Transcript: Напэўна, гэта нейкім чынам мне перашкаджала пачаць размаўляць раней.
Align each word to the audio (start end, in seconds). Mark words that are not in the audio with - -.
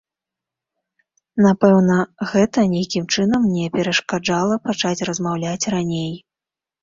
Напэўна, 1.45 1.97
гэта 2.31 2.63
нейкім 2.73 3.05
чынам 3.15 3.45
мне 3.51 3.65
перашкаджала 3.77 4.55
пачаць 4.65 5.05
размаўляць 5.11 5.69
раней. 5.77 6.11